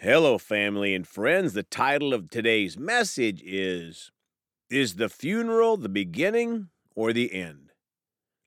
Hello, 0.00 0.36
family 0.36 0.94
and 0.94 1.08
friends. 1.08 1.54
The 1.54 1.62
title 1.62 2.12
of 2.12 2.28
today's 2.28 2.78
message 2.78 3.42
is 3.42 4.12
Is 4.68 4.96
the 4.96 5.08
funeral 5.08 5.78
the 5.78 5.88
beginning 5.88 6.68
or 6.94 7.14
the 7.14 7.32
end? 7.32 7.70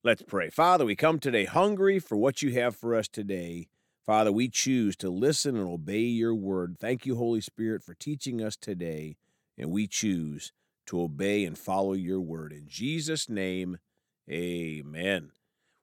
Let's 0.03 0.21
pray. 0.21 0.51
Father, 0.51 0.85
we 0.85 0.95
come 0.95 1.17
today 1.17 1.45
hungry 1.45 1.97
for 1.97 2.17
what 2.17 2.43
you 2.43 2.53
have 2.53 2.75
for 2.75 2.93
us 2.93 3.07
today. 3.07 3.67
Father, 4.05 4.31
we 4.31 4.47
choose 4.47 4.95
to 4.97 5.09
listen 5.09 5.57
and 5.57 5.67
obey 5.67 6.01
your 6.01 6.35
word. 6.35 6.77
Thank 6.79 7.07
you, 7.07 7.15
Holy 7.15 7.41
Spirit, 7.41 7.81
for 7.81 7.95
teaching 7.95 8.43
us 8.43 8.55
today, 8.55 9.17
and 9.57 9.71
we 9.71 9.87
choose 9.87 10.53
to 10.85 11.01
obey 11.01 11.45
and 11.45 11.57
follow 11.57 11.93
your 11.93 12.21
word. 12.21 12.53
In 12.53 12.67
Jesus' 12.67 13.27
name, 13.27 13.79
amen. 14.29 15.31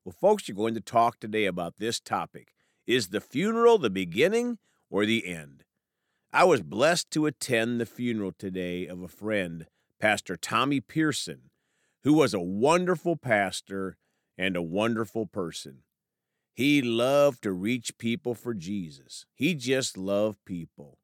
Well, 0.04 0.14
folks, 0.20 0.46
you're 0.46 0.56
going 0.56 0.74
to 0.74 0.80
talk 0.80 1.18
today 1.18 1.44
about 1.44 1.74
this 1.78 1.98
topic 1.98 2.52
Is 2.86 3.08
the 3.08 3.20
funeral 3.20 3.78
the 3.78 3.90
beginning 3.90 4.58
or 4.90 5.06
the 5.06 5.26
end? 5.26 5.64
I 6.32 6.44
was 6.44 6.62
blessed 6.62 7.10
to 7.12 7.26
attend 7.26 7.80
the 7.80 7.86
funeral 7.86 8.32
today 8.32 8.86
of 8.86 9.00
a 9.00 9.08
friend, 9.08 9.66
Pastor 9.98 10.36
Tommy 10.36 10.80
Pearson, 10.80 11.50
who 12.04 12.14
was 12.14 12.34
a 12.34 12.40
wonderful 12.40 13.16
pastor 13.16 13.96
and 14.36 14.56
a 14.56 14.62
wonderful 14.62 15.26
person. 15.26 15.78
He 16.52 16.82
loved 16.82 17.42
to 17.42 17.52
reach 17.52 17.98
people 17.98 18.34
for 18.34 18.54
Jesus. 18.54 19.26
He 19.34 19.54
just 19.54 19.96
loved 19.96 20.44
people. 20.44 20.98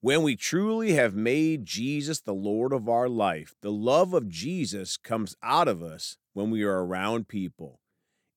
When 0.00 0.22
we 0.22 0.36
truly 0.36 0.92
have 0.92 1.14
made 1.14 1.64
Jesus 1.64 2.20
the 2.20 2.34
Lord 2.34 2.74
of 2.74 2.88
our 2.88 3.08
life, 3.08 3.54
the 3.62 3.72
love 3.72 4.12
of 4.12 4.28
Jesus 4.28 4.98
comes 4.98 5.34
out 5.42 5.68
of 5.68 5.82
us 5.82 6.18
when 6.34 6.50
we 6.50 6.62
are 6.62 6.84
around 6.84 7.28
people, 7.28 7.80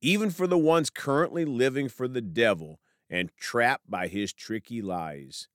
even 0.01 0.29
for 0.29 0.47
the 0.47 0.57
ones 0.57 0.89
currently 0.89 1.43
living 1.43 1.89
for 1.89 2.07
the 2.07 2.21
devil 2.21 2.79
and 3.09 3.31
trapped 3.37 3.89
by 3.89 4.07
his 4.07 4.33
tricky 4.33 4.81
lies. 4.81 5.47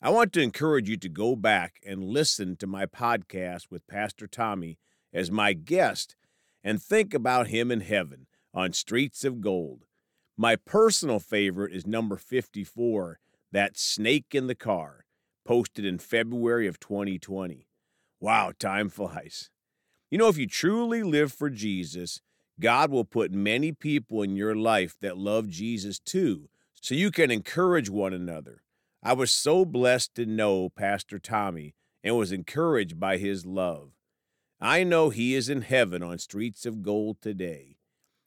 I 0.00 0.10
want 0.10 0.32
to 0.34 0.42
encourage 0.42 0.88
you 0.88 0.96
to 0.98 1.08
go 1.08 1.34
back 1.34 1.80
and 1.84 2.04
listen 2.04 2.56
to 2.56 2.66
my 2.66 2.86
podcast 2.86 3.70
with 3.70 3.86
Pastor 3.86 4.26
Tommy 4.26 4.78
as 5.12 5.30
my 5.30 5.52
guest 5.52 6.14
and 6.62 6.82
think 6.82 7.14
about 7.14 7.48
him 7.48 7.70
in 7.70 7.80
heaven 7.80 8.26
on 8.54 8.72
Streets 8.72 9.24
of 9.24 9.40
Gold. 9.40 9.86
My 10.36 10.54
personal 10.54 11.18
favorite 11.18 11.72
is 11.72 11.86
number 11.86 12.16
54, 12.16 13.18
That 13.50 13.76
Snake 13.76 14.34
in 14.34 14.46
the 14.46 14.54
Car, 14.54 15.04
posted 15.44 15.84
in 15.84 15.98
February 15.98 16.66
of 16.66 16.78
2020. 16.78 17.66
Wow, 18.20 18.52
time 18.56 18.88
flies. 18.88 19.50
You 20.10 20.18
know, 20.18 20.28
if 20.28 20.38
you 20.38 20.46
truly 20.46 21.02
live 21.02 21.32
for 21.32 21.50
Jesus, 21.50 22.20
God 22.60 22.90
will 22.90 23.04
put 23.04 23.32
many 23.32 23.72
people 23.72 24.22
in 24.22 24.36
your 24.36 24.54
life 24.54 24.96
that 25.00 25.18
love 25.18 25.48
Jesus 25.48 25.98
too, 25.98 26.48
so 26.80 26.94
you 26.94 27.10
can 27.10 27.30
encourage 27.30 27.90
one 27.90 28.12
another. 28.12 28.62
I 29.02 29.12
was 29.12 29.30
so 29.30 29.64
blessed 29.64 30.14
to 30.16 30.26
know 30.26 30.68
Pastor 30.70 31.18
Tommy 31.18 31.74
and 32.02 32.16
was 32.16 32.32
encouraged 32.32 32.98
by 32.98 33.16
his 33.16 33.46
love. 33.46 33.92
I 34.60 34.82
know 34.82 35.10
he 35.10 35.34
is 35.34 35.48
in 35.48 35.62
heaven 35.62 36.02
on 36.02 36.18
streets 36.18 36.66
of 36.66 36.82
gold 36.82 37.20
today. 37.20 37.76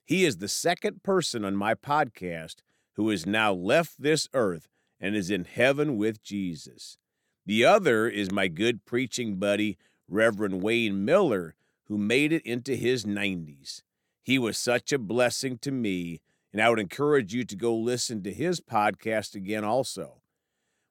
He 0.05 0.23
is 0.23 0.37
the 0.37 0.47
second 0.47 1.03
person 1.03 1.43
on 1.43 1.55
my 1.55 1.75
podcast 1.75 2.55
who 2.95 3.09
has 3.09 3.25
now 3.25 3.53
left 3.53 4.01
this 4.01 4.27
earth 4.33 4.67
and 4.99 5.15
is 5.15 5.29
in 5.29 5.45
heaven 5.45 5.97
with 5.97 6.23
Jesus. 6.23 6.97
The 7.45 7.65
other 7.65 8.07
is 8.07 8.31
my 8.31 8.47
good 8.47 8.85
preaching 8.85 9.37
buddy, 9.37 9.77
Reverend 10.07 10.61
Wayne 10.61 11.03
Miller, 11.03 11.55
who 11.85 11.97
made 11.97 12.31
it 12.31 12.45
into 12.45 12.75
his 12.75 13.03
90s. 13.03 13.81
He 14.21 14.37
was 14.37 14.57
such 14.57 14.93
a 14.93 14.99
blessing 14.99 15.57
to 15.59 15.71
me, 15.71 16.21
and 16.51 16.61
I 16.61 16.69
would 16.69 16.79
encourage 16.79 17.33
you 17.33 17.43
to 17.45 17.55
go 17.55 17.75
listen 17.75 18.23
to 18.23 18.33
his 18.33 18.59
podcast 18.59 19.35
again 19.35 19.63
also. 19.63 20.21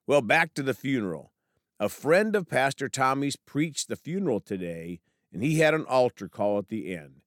Well, 0.07 0.21
back 0.21 0.53
to 0.55 0.63
the 0.63 0.73
funeral. 0.73 1.31
A 1.79 1.89
friend 1.89 2.35
of 2.35 2.49
Pastor 2.49 2.89
Tommy's 2.89 3.35
preached 3.35 3.87
the 3.87 3.95
funeral 3.95 4.39
today, 4.39 4.99
and 5.33 5.43
he 5.43 5.59
had 5.59 5.73
an 5.73 5.85
altar 5.85 6.27
call 6.27 6.57
at 6.57 6.69
the 6.69 6.93
end. 6.93 7.21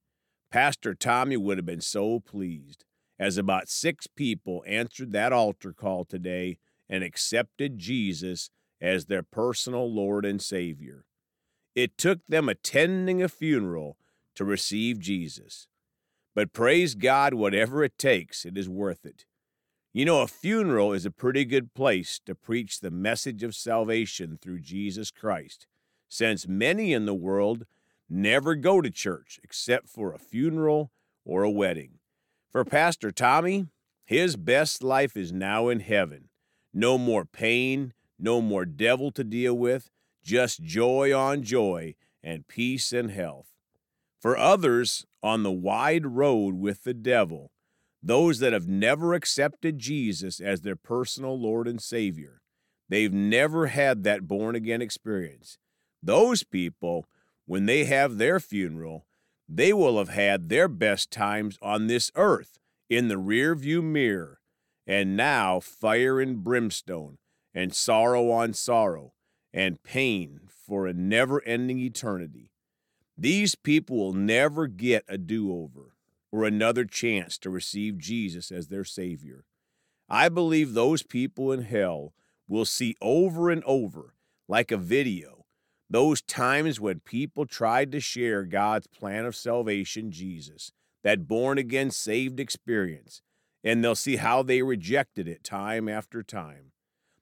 Pastor 0.51 0.93
Tommy 0.93 1.35
would 1.35 1.57
have 1.57 1.65
been 1.65 1.81
so 1.81 2.19
pleased, 2.19 2.85
as 3.19 3.37
about 3.37 3.69
six 3.69 4.07
people 4.07 4.63
answered 4.67 5.11
that 5.11 5.33
altar 5.33 5.73
call 5.73 6.05
today 6.05 6.57
and 6.89 7.03
accepted 7.03 7.77
Jesus 7.77 8.49
as 8.79 9.05
their 9.05 9.23
personal 9.23 9.91
Lord 9.91 10.25
and 10.25 10.41
Savior. 10.41 11.05
It 11.73 11.97
took 11.97 12.19
them 12.27 12.47
attending 12.47 13.21
a 13.21 13.27
funeral 13.27 13.97
to 14.35 14.45
receive 14.45 14.99
Jesus. 14.99 15.67
But 16.35 16.51
praise 16.51 16.95
God, 16.95 17.33
whatever 17.33 17.83
it 17.83 17.97
takes, 17.97 18.45
it 18.45 18.57
is 18.57 18.67
worth 18.67 19.05
it. 19.05 19.25
You 19.93 20.03
know, 20.03 20.21
a 20.21 20.27
funeral 20.27 20.91
is 20.91 21.05
a 21.05 21.11
pretty 21.11 21.45
good 21.45 21.73
place 21.73 22.19
to 22.25 22.35
preach 22.35 22.81
the 22.81 22.91
message 22.91 23.41
of 23.41 23.55
salvation 23.55 24.37
through 24.41 24.59
Jesus 24.59 25.09
Christ, 25.09 25.65
since 26.09 26.45
many 26.45 26.91
in 26.91 27.05
the 27.05 27.13
world 27.13 27.65
never 28.09 28.55
go 28.55 28.81
to 28.81 28.91
church 28.91 29.39
except 29.41 29.87
for 29.87 30.13
a 30.13 30.19
funeral 30.19 30.91
or 31.23 31.43
a 31.43 31.49
wedding. 31.49 31.99
For 32.51 32.65
Pastor 32.65 33.11
Tommy, 33.11 33.67
his 34.03 34.35
best 34.35 34.83
life 34.83 35.15
is 35.15 35.31
now 35.31 35.69
in 35.69 35.79
heaven. 35.79 36.27
No 36.73 36.97
more 36.97 37.23
pain, 37.23 37.93
no 38.19 38.41
more 38.41 38.65
devil 38.65 39.11
to 39.11 39.23
deal 39.23 39.57
with, 39.57 39.89
just 40.21 40.61
joy 40.61 41.17
on 41.17 41.41
joy 41.43 41.95
and 42.21 42.47
peace 42.47 42.91
and 42.91 43.11
health. 43.11 43.54
For 44.25 44.35
others 44.35 45.05
on 45.21 45.43
the 45.43 45.51
wide 45.51 46.07
road 46.07 46.55
with 46.55 46.83
the 46.83 46.95
devil, 46.95 47.51
those 48.01 48.39
that 48.39 48.53
have 48.53 48.67
never 48.67 49.13
accepted 49.13 49.77
Jesus 49.77 50.39
as 50.39 50.61
their 50.61 50.75
personal 50.75 51.39
Lord 51.39 51.67
and 51.67 51.79
Savior. 51.79 52.41
They've 52.89 53.13
never 53.13 53.67
had 53.67 54.03
that 54.03 54.27
born 54.27 54.55
again 54.55 54.81
experience. 54.81 55.59
Those 56.01 56.41
people, 56.41 57.05
when 57.45 57.67
they 57.67 57.83
have 57.83 58.17
their 58.17 58.39
funeral, 58.39 59.05
they 59.47 59.71
will 59.73 59.99
have 59.99 60.09
had 60.09 60.49
their 60.49 60.67
best 60.67 61.11
times 61.11 61.59
on 61.61 61.85
this 61.85 62.11
earth 62.15 62.57
in 62.89 63.09
the 63.09 63.21
rearview 63.21 63.83
mirror, 63.83 64.39
and 64.87 65.15
now 65.15 65.59
fire 65.59 66.19
and 66.19 66.43
brimstone, 66.43 67.19
and 67.53 67.75
sorrow 67.75 68.31
on 68.31 68.53
sorrow, 68.53 69.13
and 69.53 69.83
pain 69.83 70.39
for 70.49 70.87
a 70.87 70.93
never 70.93 71.43
ending 71.43 71.77
eternity. 71.77 72.49
These 73.17 73.55
people 73.55 73.97
will 73.97 74.13
never 74.13 74.67
get 74.67 75.05
a 75.07 75.17
do 75.17 75.51
over 75.51 75.95
or 76.31 76.43
another 76.43 76.83
chance 76.83 77.37
to 77.39 77.49
receive 77.49 77.97
Jesus 77.97 78.51
as 78.51 78.67
their 78.67 78.83
Savior. 78.83 79.45
I 80.09 80.29
believe 80.29 80.73
those 80.73 81.01
people 81.01 81.51
in 81.51 81.61
hell 81.63 82.13
will 82.47 82.65
see 82.65 82.95
over 83.01 83.49
and 83.49 83.63
over, 83.63 84.13
like 84.47 84.71
a 84.71 84.77
video, 84.77 85.45
those 85.89 86.21
times 86.21 86.79
when 86.79 86.99
people 86.99 87.45
tried 87.45 87.91
to 87.91 87.99
share 87.99 88.43
God's 88.43 88.87
plan 88.87 89.25
of 89.25 89.35
salvation, 89.35 90.11
Jesus, 90.11 90.71
that 91.03 91.27
born 91.27 91.57
again 91.57 91.91
saved 91.91 92.39
experience, 92.39 93.21
and 93.63 93.83
they'll 93.83 93.95
see 93.95 94.17
how 94.17 94.43
they 94.43 94.61
rejected 94.61 95.27
it 95.27 95.43
time 95.43 95.87
after 95.87 96.21
time. 96.21 96.71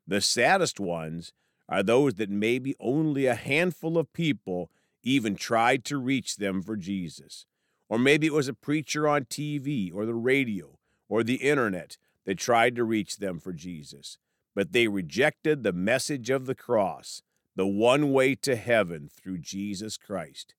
The 0.07 0.21
saddest 0.21 0.79
ones 0.79 1.33
are 1.69 1.83
those 1.83 2.15
that 2.15 2.29
maybe 2.29 2.75
only 2.79 3.25
a 3.25 3.35
handful 3.35 3.97
of 3.97 4.11
people 4.13 4.69
even 5.03 5.35
tried 5.35 5.83
to 5.85 5.97
reach 5.97 6.37
them 6.37 6.61
for 6.61 6.75
Jesus. 6.75 7.45
Or 7.89 7.99
maybe 7.99 8.27
it 8.27 8.33
was 8.33 8.47
a 8.47 8.53
preacher 8.53 9.07
on 9.07 9.25
TV 9.25 9.93
or 9.93 10.05
the 10.05 10.15
radio 10.15 10.79
or 11.09 11.23
the 11.23 11.35
internet 11.35 11.97
that 12.25 12.37
tried 12.37 12.75
to 12.75 12.83
reach 12.83 13.17
them 13.17 13.39
for 13.39 13.53
Jesus. 13.53 14.17
But 14.55 14.71
they 14.71 14.87
rejected 14.87 15.63
the 15.63 15.73
message 15.73 16.29
of 16.29 16.45
the 16.45 16.55
cross, 16.55 17.21
the 17.55 17.67
one 17.67 18.11
way 18.11 18.35
to 18.35 18.55
heaven 18.55 19.09
through 19.13 19.39
Jesus 19.39 19.97
Christ. 19.97 20.55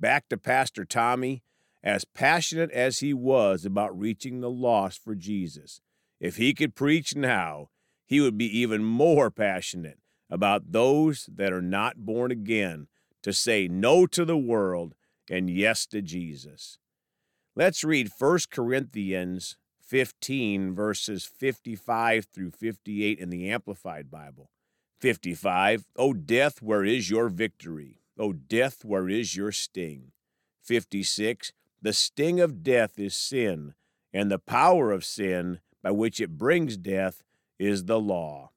Back 0.00 0.28
to 0.28 0.36
Pastor 0.36 0.84
Tommy, 0.84 1.42
as 1.82 2.04
passionate 2.04 2.70
as 2.72 2.98
he 2.98 3.14
was 3.14 3.64
about 3.64 3.98
reaching 3.98 4.40
the 4.40 4.50
lost 4.50 5.02
for 5.02 5.14
Jesus, 5.14 5.80
if 6.18 6.36
he 6.36 6.54
could 6.54 6.74
preach 6.74 7.14
now, 7.14 7.68
he 8.06 8.20
would 8.20 8.38
be 8.38 8.58
even 8.58 8.82
more 8.82 9.30
passionate 9.30 9.98
about 10.30 10.72
those 10.72 11.28
that 11.32 11.52
are 11.52 11.62
not 11.62 12.04
born 12.04 12.30
again 12.30 12.88
to 13.26 13.32
say 13.32 13.66
no 13.66 14.06
to 14.06 14.24
the 14.24 14.36
world 14.36 14.94
and 15.28 15.50
yes 15.50 15.84
to 15.84 16.00
Jesus. 16.00 16.78
Let's 17.56 17.82
read 17.82 18.12
1 18.16 18.38
Corinthians 18.52 19.56
15, 19.80 20.72
verses 20.72 21.24
55 21.24 22.28
through 22.32 22.52
58 22.52 23.18
in 23.18 23.30
the 23.30 23.50
Amplified 23.50 24.12
Bible. 24.12 24.52
55. 25.00 25.86
O 25.96 26.12
death, 26.12 26.62
where 26.62 26.84
is 26.84 27.10
your 27.10 27.28
victory? 27.28 27.98
O 28.16 28.32
death, 28.32 28.84
where 28.84 29.08
is 29.08 29.34
your 29.34 29.50
sting? 29.50 30.12
56. 30.62 31.52
The 31.82 31.92
sting 31.92 32.38
of 32.38 32.62
death 32.62 32.96
is 32.96 33.16
sin, 33.16 33.74
and 34.12 34.30
the 34.30 34.38
power 34.38 34.92
of 34.92 35.04
sin, 35.04 35.58
by 35.82 35.90
which 35.90 36.20
it 36.20 36.38
brings 36.38 36.76
death, 36.76 37.24
is 37.58 37.86
the 37.86 37.98
law. 37.98 38.52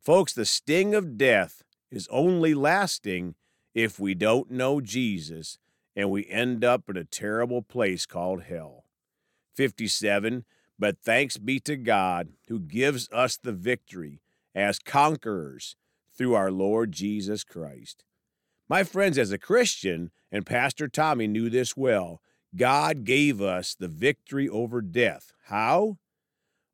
Folks, 0.00 0.32
the 0.32 0.44
sting 0.44 0.94
of 0.94 1.18
death 1.18 1.64
is 1.90 2.06
only 2.12 2.54
lasting 2.54 3.34
if 3.76 4.00
we 4.00 4.14
don't 4.14 4.50
know 4.50 4.80
Jesus 4.80 5.58
and 5.94 6.10
we 6.10 6.26
end 6.28 6.64
up 6.64 6.88
in 6.88 6.96
a 6.96 7.04
terrible 7.04 7.60
place 7.60 8.06
called 8.06 8.44
hell. 8.44 8.84
57. 9.54 10.46
But 10.78 10.96
thanks 10.98 11.36
be 11.36 11.60
to 11.60 11.76
God 11.76 12.30
who 12.48 12.58
gives 12.58 13.06
us 13.12 13.36
the 13.36 13.52
victory 13.52 14.22
as 14.54 14.78
conquerors 14.78 15.76
through 16.16 16.34
our 16.34 16.50
Lord 16.50 16.90
Jesus 16.92 17.44
Christ. 17.44 18.02
My 18.66 18.82
friends, 18.82 19.18
as 19.18 19.30
a 19.30 19.38
Christian, 19.38 20.10
and 20.32 20.46
Pastor 20.46 20.88
Tommy 20.88 21.26
knew 21.26 21.50
this 21.50 21.76
well, 21.76 22.22
God 22.56 23.04
gave 23.04 23.42
us 23.42 23.74
the 23.74 23.88
victory 23.88 24.48
over 24.48 24.80
death. 24.80 25.34
How? 25.48 25.98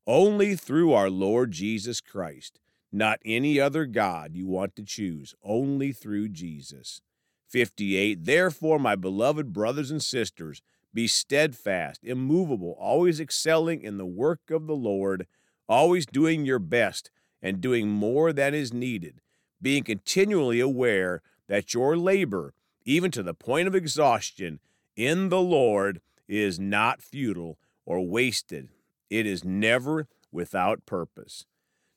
Only 0.06 0.54
through 0.54 0.92
our 0.92 1.10
Lord 1.10 1.50
Jesus 1.50 2.00
Christ. 2.00 2.60
Not 2.92 3.20
any 3.24 3.58
other 3.58 3.86
God 3.86 4.36
you 4.36 4.46
want 4.46 4.76
to 4.76 4.84
choose, 4.84 5.34
only 5.42 5.92
through 5.92 6.28
Jesus. 6.28 7.00
58. 7.48 8.24
Therefore, 8.24 8.78
my 8.78 8.96
beloved 8.96 9.52
brothers 9.52 9.90
and 9.90 10.02
sisters, 10.02 10.62
be 10.94 11.06
steadfast, 11.06 12.04
immovable, 12.04 12.76
always 12.78 13.18
excelling 13.18 13.82
in 13.82 13.96
the 13.96 14.06
work 14.06 14.50
of 14.50 14.66
the 14.66 14.76
Lord, 14.76 15.26
always 15.68 16.04
doing 16.04 16.44
your 16.44 16.58
best 16.58 17.10
and 17.40 17.60
doing 17.60 17.88
more 17.88 18.32
than 18.32 18.54
is 18.54 18.72
needed, 18.72 19.20
being 19.60 19.84
continually 19.84 20.60
aware 20.60 21.22
that 21.48 21.72
your 21.74 21.96
labor, 21.96 22.54
even 22.84 23.10
to 23.10 23.22
the 23.22 23.34
point 23.34 23.68
of 23.68 23.74
exhaustion, 23.74 24.60
in 24.96 25.30
the 25.30 25.40
Lord 25.40 26.00
is 26.28 26.60
not 26.60 27.02
futile 27.02 27.58
or 27.86 28.00
wasted. 28.00 28.68
It 29.10 29.26
is 29.26 29.44
never 29.44 30.08
without 30.30 30.86
purpose. 30.86 31.46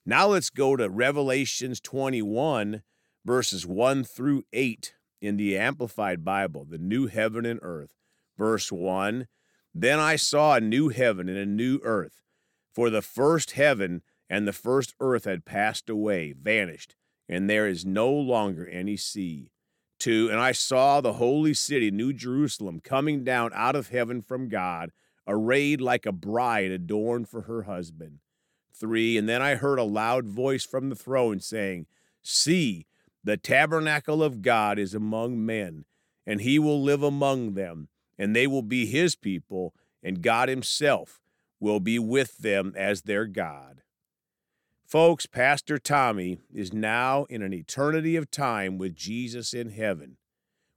Now 0.07 0.27
let's 0.27 0.51
go 0.51 0.75
to 0.75 0.87
Revelations 0.87 1.79
21, 1.79 2.83
verses 3.25 3.65
1 3.65 4.03
through 4.03 4.43
8 4.53 4.93
in 5.19 5.35
the 5.35 5.57
Amplified 5.57 6.23
Bible, 6.23 6.63
the 6.63 6.77
new 6.77 7.07
heaven 7.07 7.43
and 7.43 7.59
earth. 7.63 7.95
Verse 8.37 8.71
1 8.71 9.25
Then 9.73 9.97
I 9.97 10.15
saw 10.15 10.53
a 10.53 10.61
new 10.61 10.89
heaven 10.89 11.27
and 11.27 11.39
a 11.39 11.45
new 11.47 11.79
earth, 11.81 12.21
for 12.71 12.91
the 12.91 13.01
first 13.01 13.51
heaven 13.53 14.03
and 14.29 14.47
the 14.47 14.53
first 14.53 14.93
earth 14.99 15.25
had 15.25 15.43
passed 15.43 15.89
away, 15.89 16.35
vanished, 16.39 16.95
and 17.27 17.49
there 17.49 17.67
is 17.67 17.83
no 17.83 18.11
longer 18.11 18.67
any 18.67 18.97
sea. 18.97 19.49
2 20.01 20.29
And 20.29 20.39
I 20.39 20.51
saw 20.51 21.01
the 21.01 21.13
holy 21.13 21.55
city, 21.55 21.89
New 21.89 22.13
Jerusalem, 22.13 22.79
coming 22.79 23.23
down 23.23 23.49
out 23.55 23.75
of 23.75 23.89
heaven 23.89 24.21
from 24.21 24.49
God, 24.49 24.91
arrayed 25.27 25.81
like 25.81 26.05
a 26.05 26.11
bride 26.11 26.69
adorned 26.69 27.27
for 27.27 27.41
her 27.41 27.63
husband. 27.63 28.19
3 28.79 29.17
And 29.17 29.27
then 29.27 29.41
I 29.41 29.55
heard 29.55 29.79
a 29.79 29.83
loud 29.83 30.27
voice 30.27 30.65
from 30.65 30.89
the 30.89 30.95
throne 30.95 31.39
saying, 31.39 31.85
See, 32.21 32.85
the 33.23 33.37
tabernacle 33.37 34.23
of 34.23 34.41
God 34.41 34.77
is 34.77 34.93
among 34.93 35.45
men, 35.45 35.85
and 36.25 36.41
he 36.41 36.59
will 36.59 36.81
live 36.81 37.03
among 37.03 37.53
them, 37.53 37.87
and 38.17 38.35
they 38.35 38.47
will 38.47 38.61
be 38.61 38.85
his 38.85 39.15
people, 39.15 39.73
and 40.03 40.21
God 40.21 40.49
himself 40.49 41.21
will 41.59 41.79
be 41.79 41.97
with 41.97 42.37
them 42.37 42.73
as 42.77 43.03
their 43.03 43.25
God. 43.25 43.81
Folks, 44.85 45.25
Pastor 45.25 45.79
Tommy 45.79 46.37
is 46.53 46.71
now 46.71 47.25
in 47.25 47.41
an 47.41 47.53
eternity 47.53 48.15
of 48.15 48.29
time 48.29 48.77
with 48.77 48.95
Jesus 48.95 49.53
in 49.53 49.71
heaven. 49.71 50.17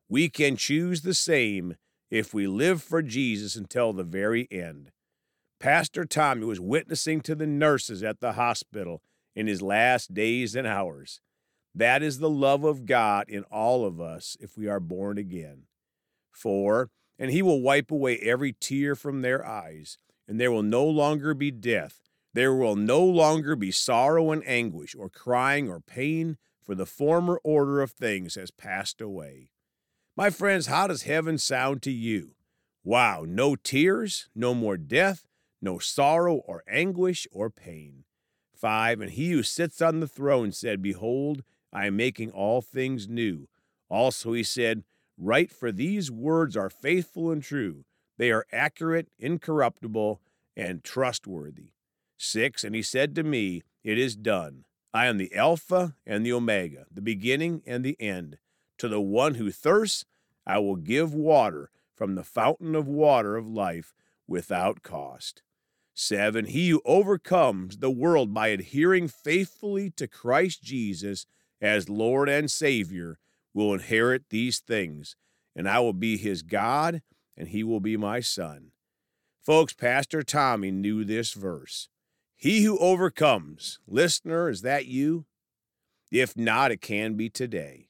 We 0.09 0.31
can 0.31 0.57
choose 0.57 1.03
the 1.03 1.15
same 1.15 1.77
if 2.11 2.33
we 2.33 2.47
live 2.47 2.83
for 2.83 3.03
Jesus 3.03 3.55
until 3.55 3.93
the 3.93 4.05
very 4.05 4.49
end. 4.51 4.91
Pastor 5.61 6.05
Tommy 6.05 6.45
was 6.45 6.61
witnessing 6.61 7.21
to 7.23 7.35
the 7.35 7.47
nurses 7.47 8.03
at 8.03 8.21
the 8.21 8.33
hospital 8.33 9.03
in 9.35 9.47
his 9.47 9.63
last 9.63 10.15
days 10.15 10.55
and 10.55 10.67
hours. 10.67 11.21
That 11.75 12.03
is 12.03 12.19
the 12.19 12.31
love 12.31 12.65
of 12.65 12.87
God 12.87 13.29
in 13.29 13.45
all 13.45 13.85
of 13.85 14.01
us 14.01 14.37
if 14.41 14.57
we 14.57 14.69
are 14.69 14.81
born 14.81 15.19
again. 15.19 15.65
For, 16.31 16.91
and 17.19 17.31
he 17.31 17.43
will 17.43 17.61
wipe 17.61 17.91
away 17.91 18.19
every 18.19 18.53
tear 18.53 18.95
from 18.95 19.23
their 19.23 19.45
eyes, 19.45 19.99
and 20.27 20.41
there 20.41 20.53
will 20.53 20.63
no 20.63 20.85
longer 20.85 21.35
be 21.35 21.51
death 21.51 22.09
there 22.35 22.55
will 22.55 22.77
no 22.77 23.03
longer 23.05 23.57
be 23.57 23.73
sorrow 23.73 24.31
and 24.31 24.47
anguish, 24.47 24.95
or 24.95 25.09
crying 25.09 25.69
or 25.69 25.81
pain, 25.81 26.37
for 26.63 26.75
the 26.75 26.87
former 26.87 27.41
order 27.43 27.81
of 27.81 27.91
things 27.91 28.35
has 28.35 28.51
passed 28.51 29.01
away. 29.01 29.51
My 30.17 30.31
friends, 30.31 30.67
how 30.67 30.87
does 30.87 31.03
heaven 31.03 31.39
sound 31.39 31.83
to 31.83 31.91
you? 31.91 32.37
Wow, 32.85 33.25
no 33.27 33.57
tears, 33.57 34.29
no 34.35 34.55
more 34.55 34.77
death, 34.77 35.25
no 35.61 35.79
sorrow 35.79 36.37
or 36.37 36.63
anguish 36.69 37.27
or 37.33 37.51
pain. 37.51 38.05
5. 38.55 39.01
And 39.01 39.11
he 39.13 39.31
who 39.31 39.43
sits 39.43 39.81
on 39.81 40.01
the 40.01 40.09
throne 40.09 40.53
said, 40.53 40.83
Behold, 40.83 41.43
I 41.73 41.87
am 41.87 41.97
making 41.97 42.31
all 42.31 42.61
things 42.61 43.09
new. 43.09 43.49
Also 43.89 44.33
he 44.33 44.43
said, 44.43 44.85
Write, 45.17 45.51
for 45.51 45.73
these 45.73 46.11
words 46.11 46.57
are 46.57 46.71
faithful 46.71 47.31
and 47.31 47.43
true. 47.43 47.85
They 48.19 48.31
are 48.31 48.47
accurate, 48.53 49.09
incorruptible, 49.19 50.21
and 50.57 50.83
trustworthy. 50.83 51.73
6 52.19 52.65
And 52.65 52.75
he 52.75 52.83
said 52.83 53.15
to 53.15 53.23
me, 53.23 53.63
It 53.85 53.99
is 53.99 54.17
done. 54.17 54.65
I 54.93 55.07
am 55.07 55.19
the 55.19 55.35
Alpha 55.35 55.95
and 56.07 56.25
the 56.25 56.33
Omega, 56.33 56.87
the 56.91 57.03
beginning 57.03 57.63
and 57.67 57.85
the 57.85 57.97
end. 58.01 58.39
To 58.79 58.89
the 58.89 59.01
one 59.01 59.35
who 59.35 59.51
thirsts, 59.51 60.05
I 60.47 60.59
will 60.59 60.77
give 60.77 61.13
water 61.13 61.71
from 61.95 62.15
the 62.15 62.25
fountain 62.25 62.75
of 62.75 62.89
water 62.89 63.37
of 63.37 63.47
life 63.47 63.95
without 64.27 64.83
cost. 64.83 65.43
7 66.01 66.45
He 66.45 66.69
who 66.69 66.81
overcomes 66.85 67.79
the 67.79 67.91
world 67.91 68.33
by 68.33 68.49
adhering 68.49 69.09
faithfully 69.09 69.91
to 69.97 70.07
Christ 70.07 70.63
Jesus 70.63 71.27
as 71.61 71.89
Lord 71.89 72.29
and 72.29 72.49
Savior 72.49 73.19
will 73.53 73.75
inherit 73.75 74.31
these 74.31 74.61
things, 74.61 75.17
and 75.57 75.69
I 75.69 75.81
will 75.81 75.93
be 75.93 76.17
his 76.17 76.43
God, 76.43 77.03
and 77.37 77.49
he 77.49 77.65
will 77.65 77.81
be 77.81 77.97
my 77.97 78.21
son. 78.21 78.71
Folks, 79.45 79.73
Pastor 79.73 80.23
Tommy 80.23 80.71
knew 80.71 81.03
this 81.03 81.33
verse. 81.33 81.89
He 82.37 82.63
who 82.63 82.79
overcomes. 82.79 83.81
Listener, 83.89 84.49
is 84.49 84.63
that 84.63 84.87
you? 84.87 85.27
If 86.13 86.37
not, 86.37 86.71
it 86.71 86.81
can 86.81 87.15
be 87.15 87.29
today. 87.29 87.89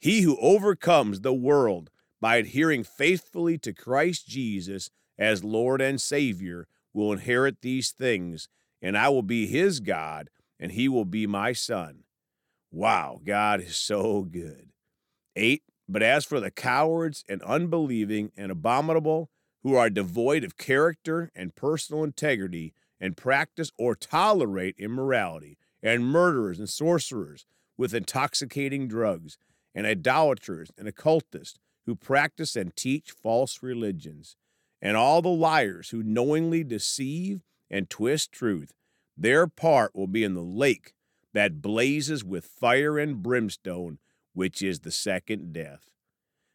He 0.00 0.22
who 0.22 0.38
overcomes 0.40 1.20
the 1.20 1.34
world 1.34 1.90
by 2.22 2.36
adhering 2.36 2.84
faithfully 2.84 3.58
to 3.58 3.74
Christ 3.74 4.26
Jesus 4.26 4.88
as 5.18 5.44
Lord 5.44 5.82
and 5.82 6.00
Savior 6.00 6.66
will 6.98 7.12
inherit 7.12 7.62
these 7.62 7.92
things, 7.92 8.48
and 8.82 8.98
I 8.98 9.08
will 9.08 9.22
be 9.22 9.46
his 9.46 9.78
God, 9.78 10.30
and 10.58 10.72
he 10.72 10.88
will 10.88 11.04
be 11.04 11.28
my 11.28 11.52
son. 11.52 12.00
Wow, 12.72 13.20
God 13.24 13.60
is 13.60 13.76
so 13.76 14.22
good. 14.22 14.70
Eight, 15.36 15.62
but 15.88 16.02
as 16.02 16.24
for 16.24 16.40
the 16.40 16.50
cowards 16.50 17.24
and 17.28 17.40
unbelieving 17.42 18.32
and 18.36 18.50
abominable, 18.50 19.30
who 19.62 19.76
are 19.76 19.88
devoid 19.88 20.42
of 20.42 20.56
character 20.56 21.30
and 21.36 21.54
personal 21.54 22.02
integrity, 22.02 22.74
and 23.00 23.16
practice 23.16 23.70
or 23.78 23.94
tolerate 23.94 24.74
immorality, 24.76 25.56
and 25.80 26.04
murderers 26.04 26.58
and 26.58 26.68
sorcerers 26.68 27.46
with 27.76 27.94
intoxicating 27.94 28.88
drugs, 28.88 29.38
and 29.72 29.86
idolaters 29.86 30.72
and 30.76 30.88
occultists 30.88 31.60
who 31.86 31.94
practice 31.94 32.56
and 32.56 32.74
teach 32.74 33.12
false 33.12 33.62
religions, 33.62 34.36
and 34.80 34.96
all 34.96 35.22
the 35.22 35.28
liars 35.28 35.90
who 35.90 36.02
knowingly 36.02 36.64
deceive 36.64 37.42
and 37.70 37.90
twist 37.90 38.32
truth. 38.32 38.72
Their 39.16 39.46
part 39.46 39.94
will 39.94 40.06
be 40.06 40.24
in 40.24 40.34
the 40.34 40.42
lake 40.42 40.94
that 41.34 41.60
blazes 41.60 42.24
with 42.24 42.44
fire 42.44 42.98
and 42.98 43.22
brimstone, 43.22 43.98
which 44.32 44.62
is 44.62 44.80
the 44.80 44.92
second 44.92 45.52
death. 45.52 45.90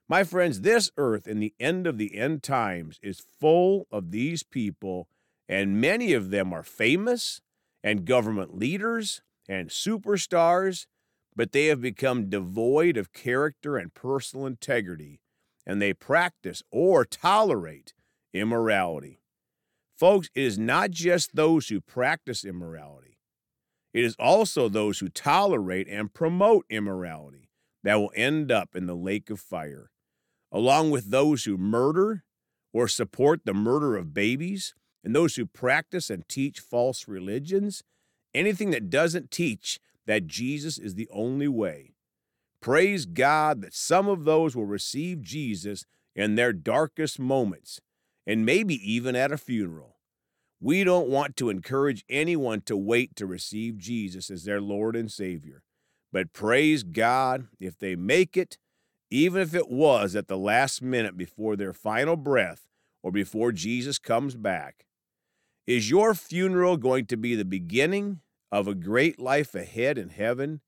My 0.07 0.23
friends, 0.23 0.61
this 0.61 0.91
earth 0.97 1.27
in 1.27 1.39
the 1.39 1.53
end 1.59 1.87
of 1.87 1.97
the 1.97 2.15
end 2.17 2.43
times 2.43 2.99
is 3.01 3.25
full 3.39 3.87
of 3.91 4.11
these 4.11 4.43
people 4.43 5.07
and 5.47 5.79
many 5.79 6.13
of 6.13 6.29
them 6.29 6.53
are 6.53 6.63
famous 6.63 7.41
and 7.83 8.05
government 8.05 8.57
leaders 8.57 9.21
and 9.47 9.69
superstars, 9.69 10.85
but 11.35 11.51
they 11.51 11.65
have 11.65 11.81
become 11.81 12.29
devoid 12.29 12.97
of 12.97 13.13
character 13.13 13.77
and 13.77 13.93
personal 13.93 14.45
integrity, 14.45 15.19
and 15.65 15.81
they 15.81 15.93
practice 15.93 16.63
or 16.71 17.03
tolerate 17.03 17.93
immorality. 18.33 19.19
Folks, 19.97 20.29
it 20.35 20.43
is 20.43 20.57
not 20.57 20.91
just 20.91 21.35
those 21.35 21.69
who 21.69 21.79
practice 21.79 22.43
immorality, 22.43 23.19
it 23.93 24.03
is 24.03 24.15
also 24.17 24.67
those 24.67 24.99
who 24.99 25.09
tolerate 25.09 25.87
and 25.87 26.13
promote 26.13 26.65
immorality 26.69 27.49
that 27.83 27.95
will 27.95 28.11
end 28.15 28.51
up 28.51 28.75
in 28.75 28.87
the 28.87 28.95
lake 28.95 29.29
of 29.29 29.39
fire, 29.39 29.91
along 30.51 30.89
with 30.89 31.11
those 31.11 31.43
who 31.43 31.57
murder 31.57 32.23
or 32.73 32.87
support 32.87 33.41
the 33.45 33.53
murder 33.53 33.95
of 33.95 34.13
babies 34.13 34.73
and 35.03 35.15
those 35.15 35.35
who 35.35 35.45
practice 35.45 36.09
and 36.09 36.27
teach 36.27 36.59
false 36.59 37.07
religions, 37.07 37.83
anything 38.33 38.71
that 38.71 38.89
doesn't 38.89 39.29
teach 39.29 39.79
that 40.05 40.27
Jesus 40.27 40.77
is 40.77 40.95
the 40.95 41.09
only 41.11 41.47
way. 41.47 41.93
Praise 42.61 43.05
God 43.05 43.61
that 43.61 43.73
some 43.73 44.07
of 44.07 44.23
those 44.23 44.55
will 44.55 44.65
receive 44.65 45.21
Jesus 45.21 45.85
in 46.15 46.35
their 46.35 46.53
darkest 46.53 47.19
moments, 47.19 47.81
and 48.25 48.45
maybe 48.45 48.75
even 48.89 49.15
at 49.15 49.31
a 49.31 49.37
funeral. 49.37 49.97
We 50.61 50.83
don't 50.83 51.09
want 51.09 51.35
to 51.37 51.49
encourage 51.49 52.05
anyone 52.09 52.61
to 52.61 52.77
wait 52.77 53.15
to 53.17 53.25
receive 53.25 53.77
Jesus 53.77 54.29
as 54.29 54.45
their 54.45 54.61
Lord 54.61 54.95
and 54.95 55.11
Savior. 55.11 55.63
But 56.11 56.31
praise 56.31 56.83
God 56.83 57.47
if 57.59 57.77
they 57.77 57.95
make 57.95 58.37
it, 58.37 58.57
even 59.11 59.41
if 59.41 59.53
it 59.53 59.69
was 59.69 60.15
at 60.15 60.27
the 60.27 60.37
last 60.37 60.81
minute 60.81 61.17
before 61.17 61.55
their 61.55 61.73
final 61.73 62.15
breath 62.15 62.67
or 63.01 63.11
before 63.11 63.51
Jesus 63.51 63.99
comes 63.99 64.35
back. 64.35 64.85
Is 65.67 65.89
your 65.89 66.13
funeral 66.13 66.77
going 66.77 67.07
to 67.07 67.17
be 67.17 67.35
the 67.35 67.45
beginning 67.45 68.21
of 68.51 68.67
a 68.67 68.75
great 68.75 69.19
life 69.19 69.55
ahead 69.55 69.97
in 69.97 70.09
heaven? 70.09 70.61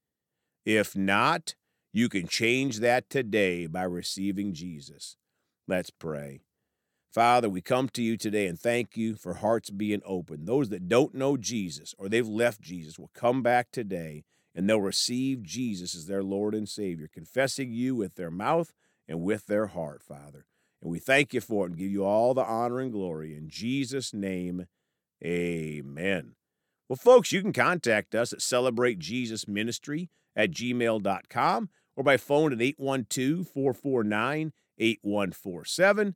If 0.66 0.96
not, 0.96 1.56
you 1.94 2.10
can 2.10 2.28
change 2.28 2.80
that 2.80 3.10
today 3.10 3.68
by 3.68 3.84
receiving 3.84 4.54
Jesus. 4.54 5.16
Let's 5.68 5.90
pray. 5.90 6.42
Father, 7.16 7.48
we 7.48 7.62
come 7.62 7.88
to 7.88 8.04
you 8.04 8.18
today 8.18 8.46
and 8.46 8.60
thank 8.60 8.98
you 8.98 9.16
for 9.16 9.36
hearts 9.36 9.70
being 9.70 10.02
open. 10.06 10.44
Those 10.44 10.68
that 10.68 10.90
don't 10.90 11.16
know 11.16 11.38
Jesus 11.38 11.96
or 11.98 12.10
they've 12.10 12.28
left 12.28 12.60
Jesus 12.60 13.00
will 13.00 13.12
come 13.14 13.42
back 13.42 13.72
today 13.72 14.26
and 14.54 14.70
they'll 14.70 14.82
receive 14.82 15.42
Jesus 15.42 15.96
as 15.96 16.08
their 16.08 16.22
Lord 16.22 16.54
and 16.54 16.68
Savior, 16.68 17.08
confessing 17.08 17.72
you 17.72 17.96
with 17.96 18.16
their 18.16 18.30
mouth 18.30 18.74
and 19.08 19.22
with 19.22 19.46
their 19.46 19.68
heart, 19.68 20.04
Father. 20.04 20.46
And 20.82 20.92
we 20.92 21.00
thank 21.00 21.34
you 21.34 21.40
for 21.40 21.66
it 21.66 21.70
and 21.70 21.78
give 21.78 21.90
you 21.90 22.04
all 22.04 22.34
the 22.34 22.44
honor 22.44 22.82
and 22.82 22.92
glory. 22.92 23.34
In 23.34 23.48
Jesus' 23.48 24.14
name, 24.14 24.66
amen. 25.24 26.36
Well, 26.90 26.98
folks, 26.98 27.32
you 27.32 27.42
can 27.42 27.54
contact 27.54 28.14
us 28.14 28.34
at 28.34 28.40
celebratejesusministry 28.40 30.10
at 30.36 30.52
gmail.com 30.52 31.70
or 31.96 32.04
by 32.04 32.18
phone 32.18 32.52
at 32.52 32.62
812 32.62 33.48
449 33.48 34.52
8147. 34.78 36.16